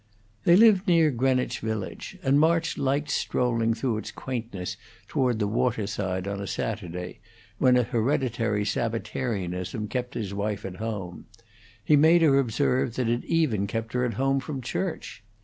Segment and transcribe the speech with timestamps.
[0.45, 4.75] They lived near Greenwich Village, and March liked strolling through its quaintness
[5.07, 7.19] toward the waterside on a Sunday,
[7.59, 11.27] when a hereditary Sabbatarianism kept his wife at home;
[11.85, 15.23] he made her observe that it even kept her at home from church.